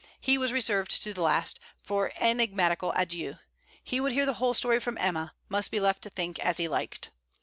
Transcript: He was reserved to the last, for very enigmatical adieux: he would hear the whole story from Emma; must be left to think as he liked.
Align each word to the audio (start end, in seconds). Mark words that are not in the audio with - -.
He 0.19 0.35
was 0.39 0.51
reserved 0.51 0.99
to 1.03 1.13
the 1.13 1.21
last, 1.21 1.59
for 1.83 2.11
very 2.19 2.31
enigmatical 2.31 2.91
adieux: 2.95 3.35
he 3.83 3.99
would 3.99 4.13
hear 4.13 4.25
the 4.25 4.33
whole 4.41 4.55
story 4.55 4.79
from 4.79 4.97
Emma; 4.97 5.35
must 5.47 5.69
be 5.69 5.79
left 5.79 6.01
to 6.01 6.09
think 6.09 6.39
as 6.39 6.57
he 6.57 6.67
liked. 6.67 7.11